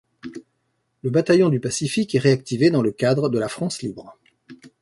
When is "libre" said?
3.83-4.17